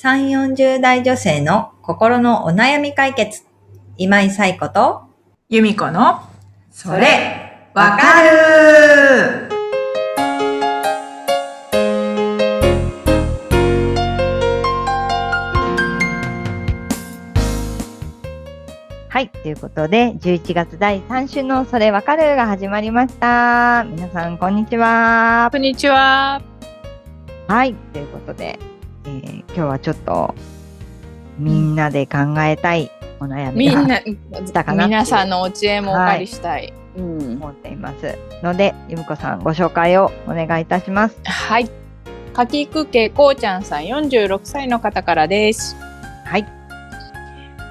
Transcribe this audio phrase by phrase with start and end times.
[0.00, 3.42] 3、40代女性の心のお悩み解決。
[3.96, 5.02] 今井彩子と、
[5.48, 6.20] 由美子の、
[6.70, 9.48] それ、わかる
[19.08, 19.28] はい。
[19.30, 23.84] ということで、11月第3週のそれわかるが始まりました。
[23.90, 25.48] 皆さん、こんにちは。
[25.50, 26.40] こんにちは。
[27.48, 27.74] はい。
[27.92, 28.60] ということで、
[29.08, 30.34] えー今日はちょっと、
[31.38, 34.00] みんなで考えたいお悩みがみんな、
[34.52, 36.72] たかな皆さんのお知恵もお借りしたい。
[36.96, 37.32] うん。
[37.34, 38.16] 思っています。
[38.42, 41.18] ので、ゆむこさん、ご紹介をお願いいたします。
[41.24, 41.70] はい。
[42.34, 45.76] かきくけこうちゃんさん46歳の方からです。
[46.24, 46.46] はい。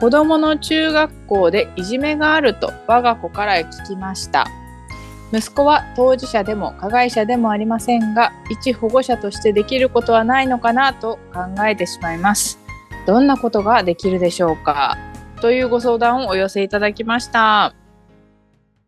[0.00, 4.46] 子供の中学校でいじめがあると我が子から聞きました。
[5.32, 12.58] 息子は当事者でも加害者でもありませんが、一保護者としてできることはないのかなと考えてしまいます。
[13.06, 14.96] どんなことができるでしょうか？
[15.40, 17.74] というご相談をお寄せいただきました。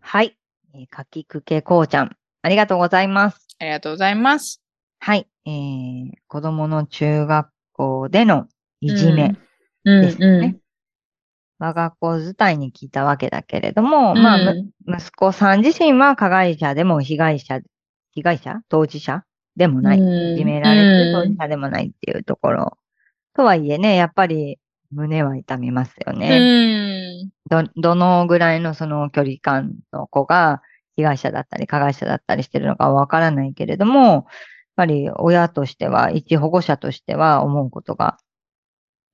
[0.01, 0.37] はい。
[0.75, 3.47] えーかきくけこうちゃん、ありがとうございます。
[3.61, 4.63] ありがとうございます。
[4.99, 5.27] はい。
[5.47, 8.47] えー、子供の中学校での
[8.81, 9.37] いじめ
[9.85, 10.57] うんですね。
[11.61, 17.61] 我が子伝いに聞いたわけだけれども、まあ、む息子さん自身は加害者でも被害者、
[18.13, 18.63] 被害者？
[18.71, 19.25] 当事者
[19.57, 19.99] でもない。
[19.99, 22.79] いじめられて当事者でもないっていうところ。
[23.35, 24.59] とはいえね、やっぱり
[24.91, 27.29] 胸は痛みますよね。
[27.51, 30.63] ど、どのぐらいのその距離感の子が
[30.97, 34.25] 被害者だったり加害者だったりしてるのかはわからないけれども、やっ
[34.77, 38.17] ぱり親としては、一保護者としては思うことが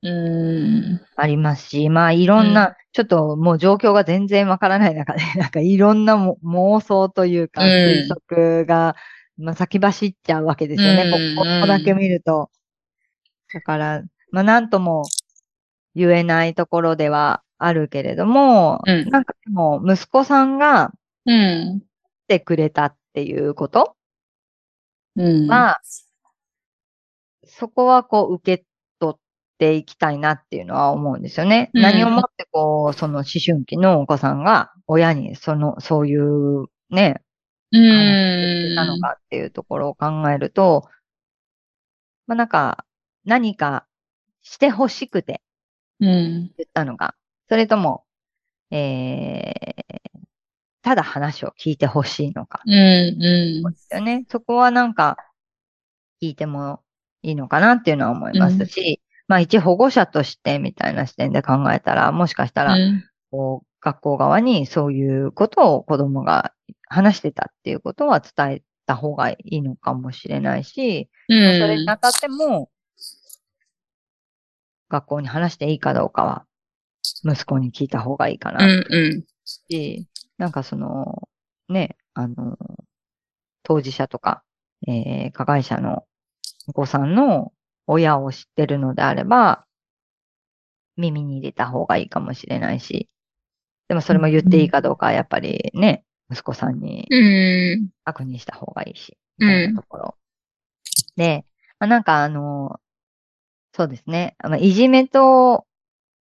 [0.03, 0.13] うん。
[0.13, 1.01] うん。
[1.17, 8.97] ありますし、まあいろんな、うんちょっともう状況が全然わからない中で、 なんかいろんなも妄想というかうん推測が、
[9.37, 11.03] まあ先走っちゃうわけですよね。
[11.03, 12.51] うんこここだけ見ると。
[13.53, 15.03] だから、まあなんとも
[15.95, 20.93] 言えないところではあるけれども、うんなんかでも息子さんが
[21.27, 21.81] うん。
[22.27, 23.95] 来てくれたっていうこと
[25.17, 25.49] うん。
[25.49, 25.81] は、
[27.47, 28.66] そこはこう受け
[29.59, 31.71] ていきたいなっていうのは思うんですよね。
[31.75, 37.23] うん何をもってこう、その思春期のお子さんが親にその、そういうね、
[37.73, 39.01] う話してたのん。
[39.01, 40.89] かっていうところを考えると、
[42.27, 42.85] まあなんか、
[43.25, 43.87] 何か
[44.43, 45.43] してほしくて
[46.01, 46.53] うん。
[46.57, 47.15] 言ったのか、
[47.49, 48.05] それとも、
[48.71, 50.19] えー、
[50.83, 52.63] ただ話を聞いてほしいのか。
[52.67, 52.75] うん。
[52.75, 53.73] うん。
[53.73, 54.25] ですよね。
[54.29, 55.17] そこはなんか、
[56.23, 56.83] 聞いても
[57.23, 62.77] いいのかなっていうのは思いますし、まあ一保護者としてみたいな視点で考えたら、もしかしたら、
[63.31, 66.53] こう、学校側にそういうことを子供が
[66.89, 72.71] 話してたっていうことは伝えた方がいいのかもしれないし、まあそれにあたっても、
[74.89, 76.47] 学校に話していいかどうかは、
[77.25, 78.85] 息子に聞いた方がいいかなうん。
[78.89, 79.25] うん。
[79.45, 80.07] し、
[80.39, 81.29] なんかその、
[81.69, 82.57] ね、あの、
[83.63, 84.43] 当事者とか、
[84.87, 86.05] えー加害者の
[86.69, 87.53] お子さんの
[87.87, 89.65] 親を知ってるのであれば、
[90.97, 93.09] 耳に入れた方がいいかもしれないし、
[93.89, 97.17] でもそれも言っていいかどうかはやっぱりね、息子さんにう
[97.77, 97.91] ん。
[98.05, 100.15] 確認した方がいいし、みたいなところ。
[101.17, 101.45] で、
[101.79, 102.81] まあ、なんかあの、
[103.75, 105.67] そうですね、あのいじめと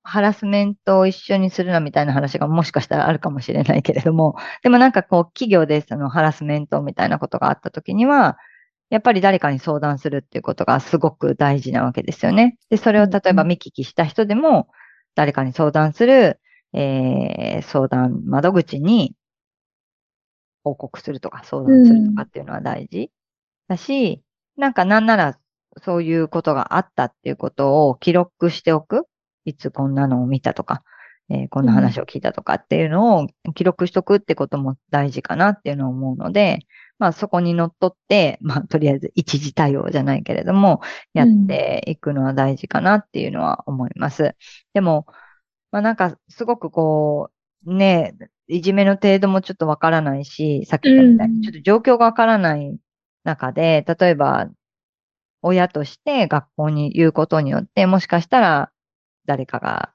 [0.02, 8.38] ハラスメントを一緒にするなみたいな話がもしかしたらあるかもしれないけれども、でもなんかこう企業でそのハラスメントみたいなことがあった時には、
[8.90, 12.56] やっぱり誰かに相談するっていうことがすごく大事なわけですよね。
[12.70, 14.68] で、それを例えば見聞きした人でも、
[15.14, 16.40] 誰かに相談する、
[16.72, 19.14] えー、相談窓口に
[20.64, 23.10] 報告するとか相談するとかっていうのは大事
[23.68, 24.22] だし、
[24.56, 25.38] なんかなんなら
[25.82, 29.06] そういうことがあったっていうことを記録しておく。
[29.44, 30.82] いつこんなのを見たとか、
[31.30, 36.60] えーこんな話を聞いたとかっていうのを記録しとくってことも大事かなっていうのを思うので、
[36.98, 40.80] まあそこにのっとって、まあとりあえず一時対応じゃないけれども、
[41.14, 44.34] やっていくのは大事かなっていうのは思います。
[44.74, 45.06] でも、
[45.70, 47.30] まあなんかすごくこ
[47.66, 48.14] う、ね、
[48.48, 52.76] いじめの程度もちょっとわからないし、さっき言ったみたいに、うんちょっと状況がわからない
[53.24, 54.48] 中で、例えば、
[55.42, 58.72] 親として学校に言うことによって、もしかしたら
[59.26, 59.92] 誰かが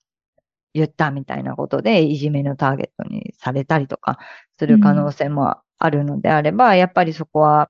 [0.73, 4.19] 言ったみたいなことで、いじめのターゲットにされたりとか
[4.57, 7.69] する可能性もあるのであれば、やっぱりそこは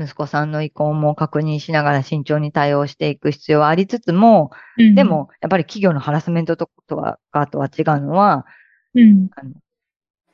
[0.00, 4.50] 息子さんの意向も確認しながら慎重に対応していく必要はありつつも、
[4.94, 6.70] で、も、やっぱり企業のハラスメントと
[7.30, 8.46] かとは違うのは、
[8.94, 9.28] うん。
[9.34, 9.50] あの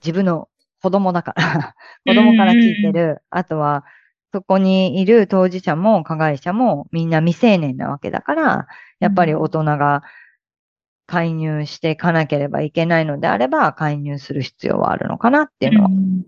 [0.02, 0.48] 自分の
[0.82, 1.74] 子供だから、
[2.06, 3.84] 子供から聞いてる、あとは、
[4.32, 8.66] そこにいる当事者も加害者もみんな未成年なわけだから、
[8.98, 10.02] やっぱり大人が
[11.06, 16.24] 介入していかなければいけないのであれば、介入する必要はあるのかなっていうのはうん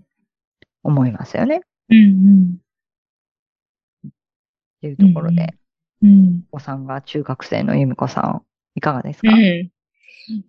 [0.82, 1.58] 思いますよね。
[1.58, 2.58] っうん。
[4.80, 8.42] ていうところで、うんうんお子さんが中学生の由美子さん、
[8.74, 9.36] いかがですか、うん。
[9.36, 9.70] ね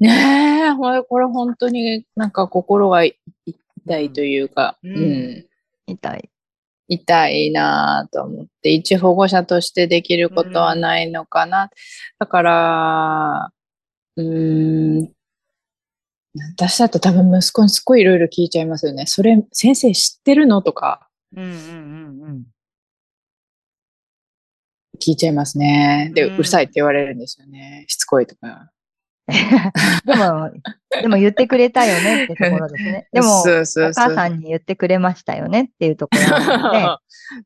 [0.01, 3.17] え、これ本当になんか心がい
[3.85, 4.95] 痛いというか、ううん。
[5.31, 5.45] ん
[5.87, 6.29] 痛い。
[6.89, 11.69] 痛いなぁと思って、一保護者としてできることはないのかな。
[12.19, 13.51] だから、
[14.17, 15.11] うーん、
[16.55, 19.05] 私だと多分息子にすごいいろいろ聞いちゃいますよね。
[19.05, 22.43] それ、先生知ってるのとかうんうんうん
[24.99, 26.11] 聞いちゃいますね。
[26.15, 27.85] で、うんうるさいって言われるんですよね。
[27.87, 28.71] しつこいとか。
[30.05, 30.51] でも、
[31.01, 33.07] でも言ってくれたよねってところですね。
[33.11, 36.71] でも、そうそうそうお母さんに言ってくれましたよねっていうところなの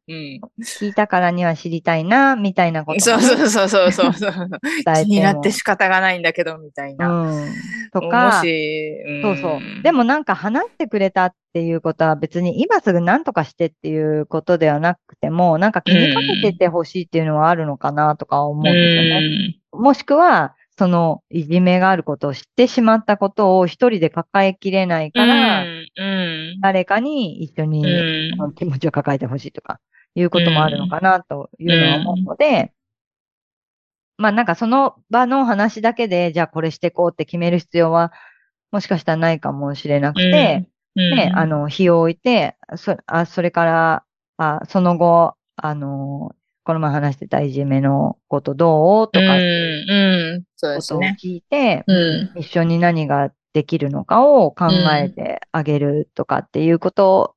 [0.05, 7.09] で、うん、聞いたからには知りたいな、みたいなことそうそうそうそうそう気になっもて仕方がないんだけど、みたいな。
[7.09, 7.51] うん。
[7.91, 9.83] ともか、し、そうそう。
[9.83, 19.57] でもなんか話してくれたっていうことは別に今すぐ何とかしてっていうことではなくても、なんか気にかけててほしいっていうのはあるのかなとか思うんですよね。
[19.71, 27.85] もしくは、そのいじめがあることを知ってしまったことを一人で抱えきれないから、うん、誰かに一緒に
[28.55, 29.79] 気持ちを抱えてほしいとか、
[30.15, 32.73] いうこともあるのかなというのは思うので、
[34.17, 38.11] まあなんかその場の話だけで、じゃあこれしてこうって決める必要は、
[38.71, 44.03] もしかしたらないかもしれなくて、ね、あの、日を置いて、そ、あ、それから、
[44.37, 46.31] あ、その後、あの、
[46.63, 49.11] この前話してたいじめのことどう？
[49.11, 51.01] とか、うん、ことを。
[51.01, 51.93] 聞いて、う
[52.35, 57.35] ん、一緒に何ができるのかを考えてあげるとかっていうこと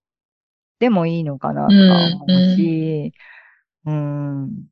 [0.78, 3.12] でもいいのかなとか思うし、
[3.86, 4.66] うん、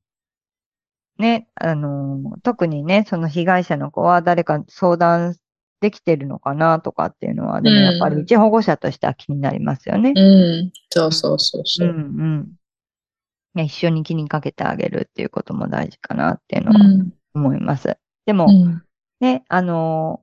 [1.19, 5.37] ね、あの、特にね、その被害者の子は誰か相談
[5.81, 10.13] できてるのかなとかっていうのは、でもやっぱり一保護者としては気になりますよね。
[10.15, 11.89] うん、そうそうそうそう。
[11.89, 12.49] うんうん。
[13.55, 17.97] ね一緒に気にかけてあげるっていうことも大事かなっていうのはうん、思います。
[18.27, 18.83] でも、うん、
[19.21, 20.21] ね、あの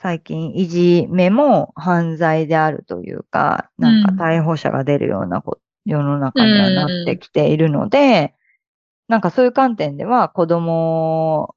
[0.00, 8.34] 最近、いじめも犯罪であるというか、なんか逮捕者が出るようなこ世の中にはなってきているので、
[9.08, 11.54] なんかそういう観点では子供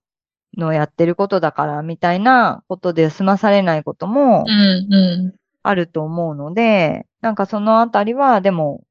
[0.58, 8.84] のやってることだからみたいなことで済まされないこともうん、うあると思うので、なんかそのあたりはでも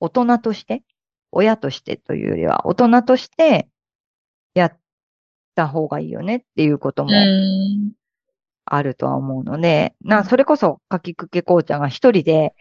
[0.00, 0.82] 大人として、
[1.30, 3.68] 親としてというよりは大人として
[4.54, 4.78] やっ
[5.54, 7.10] た方がいいよねっていうことも
[8.64, 12.54] あるとは思うので、な、それこそ、かきくけこうちゃんが一人で、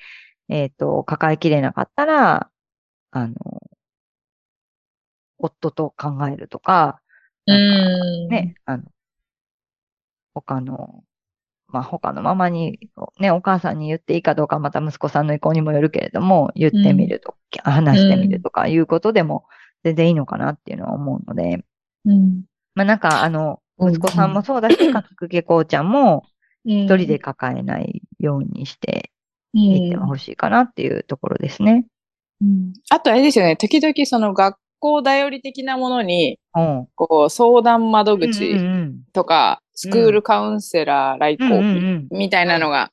[0.50, 2.50] えっ、と、抱えきれなかったら、
[3.12, 3.36] あの、
[5.38, 7.02] 夫と考えるとか、
[7.46, 8.84] うん、ね、あの、
[10.34, 11.04] 他の、
[11.78, 12.80] まあ、他のママに、
[13.20, 19.46] ね、お母さんに言っていいかどうか、また息子さんの意向にもよるけれども、言ってみるとか、話してみるとかいうことでも
[19.84, 21.64] 全然いいのかなっていうのは思うので、
[22.06, 23.94] うん、まあ、なんか、あの、うん。
[23.94, 25.90] 息子さんもそうだし、かきくけこうちゃん。
[25.92, 26.26] も、
[26.66, 29.12] 一一人で抱えないようにして
[29.54, 29.62] うん。
[29.62, 31.86] いってほしいかなっていうところですね。
[32.42, 32.74] うん。
[32.90, 36.88] あとあれですよね、時々その学校頼り的なものに、うん。
[36.96, 39.02] こう相談窓うん口うん。
[39.14, 42.92] とか、スクールカウンセラー来校んみたいなのが。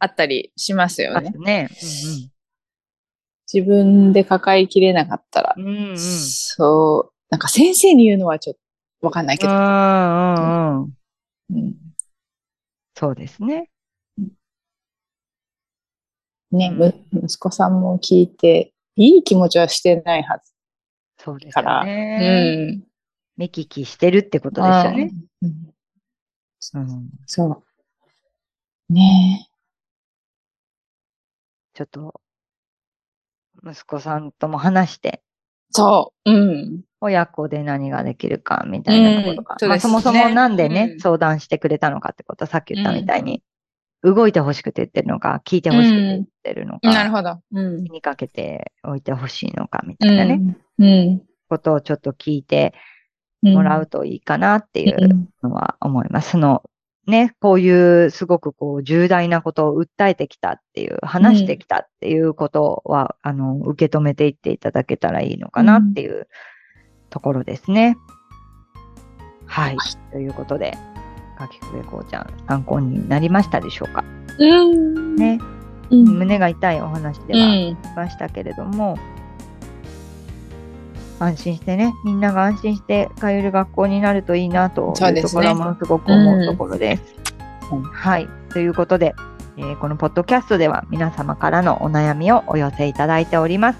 [0.00, 1.32] あったりしますよね。
[1.38, 1.70] ね。
[3.50, 5.54] 自分で抱えきれなかったら。
[5.56, 5.98] うんうん。
[5.98, 7.12] そう。
[7.30, 8.56] なんか先生に言うのはちょっ
[9.00, 9.50] とわかんないけど。
[12.94, 13.70] そうですね。
[16.50, 16.70] ね、
[17.14, 20.52] 息子さんも聞いて、いい気持ちはしてないはず
[21.16, 21.84] そうですよから。
[21.86, 22.68] ね。
[22.68, 22.84] うん。
[23.38, 25.12] 目利きしてるってことですよね。
[25.40, 25.72] うん。
[26.74, 27.10] うん。
[27.26, 27.64] そ
[28.88, 28.92] う。
[28.92, 29.48] ね
[31.74, 32.20] ちょっと、
[33.64, 35.22] 息子さんとも話して、
[35.70, 36.30] そう。
[36.30, 36.82] うん。
[37.00, 39.56] 親子で何ができるかみたいなことか。
[39.58, 43.42] そもそもなんでね、うん相談してくれたのかってこと、さっき言ったみたいに、
[44.02, 47.40] 動いてほしくて言ってるのか、聞いてほしくて言ってるのか、なるほど。
[47.52, 47.90] うん気。
[47.90, 50.40] にかけておいてほしいのかみたいなね、
[50.78, 50.86] うん。
[50.86, 51.22] うん。
[51.48, 52.82] ことをちょっと聞いてうん
[53.42, 56.30] もらうといいかなっていううんのは思います。
[56.30, 56.62] その
[57.06, 66.28] ね、こういうすごくこう重大なことを訴えてきたっていう、話してきたっていうことは、あの、受け止めていっていただけたらいいのかなっていう
[67.10, 67.96] ところですね。
[69.46, 69.76] はい。
[70.12, 70.78] ということで、
[71.36, 74.04] かきくべこうちゃん、参考になりましたでしょうか？
[74.38, 74.44] う
[74.74, 75.16] ん。
[75.16, 75.40] ね。
[75.90, 78.96] うん胸が痛いお話でうはあんりましたけれども、
[81.18, 87.02] 安心してね、みんなが安心して通える学校になるといいなというところはものすごく思うところです。
[87.70, 88.28] うんはい。
[88.52, 89.14] ということで、
[89.56, 93.78] えーこのポッドキャストでは皆様からのお悩みをお寄せいただいております。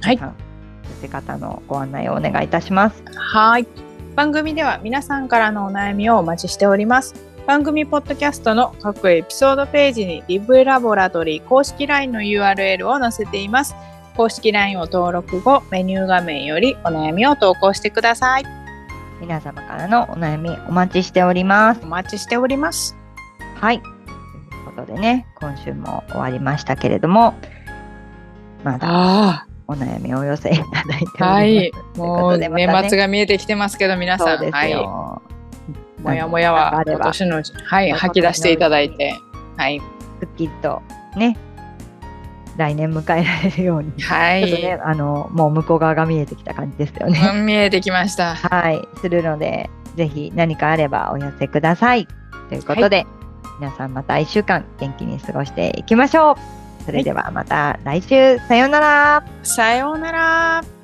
[0.00, 0.16] はい。
[0.18, 0.32] 寄
[1.02, 3.02] せ方のご案内をお願いいたします。
[3.14, 3.66] はい。
[4.16, 7.14] 番組では皆さんからのお悩みをお待ちしております。
[7.46, 13.74] 番組ポッドキャストの各エピソードページにリブラボラトリー公式 LINE の URL を載せています。
[14.18, 18.44] 公式 LINE を登録後、メニュー画面よりお悩みを投稿してください。
[19.20, 21.82] 皆様からのお悩みお待ちしております。
[21.84, 22.96] お待ちしております。
[23.54, 23.80] はい。
[23.80, 27.34] ということでね、今週も終わりましたけれども、
[28.64, 31.22] まだあお悩みをお寄せいただいております。
[31.22, 31.72] あ、はい。
[31.96, 34.36] もう年末が見えてきてますけど、皆さ。
[34.36, 34.72] んはい。
[34.72, 35.22] よ。
[36.02, 39.14] もやもやは今年のうち、はい、吐き出していただいて。
[39.56, 39.80] はい。
[40.18, 40.82] すっきりと
[41.16, 41.36] ね、
[42.58, 44.46] 来年迎えられるように、 はい。
[44.46, 47.18] ちょっとね、あの、もう向こう側が見えてきた感じですよね。
[47.32, 48.34] う ん見えてきました。
[48.34, 52.06] はい、するので、ぜひ何かあればお寄せください。
[52.48, 53.06] ということで、
[53.60, 56.32] 皆さんまた1週間元気に過ごしていきましょ
[56.80, 56.82] う。
[56.84, 59.24] それではまた来週、さようなら。
[59.42, 60.77] さようなら。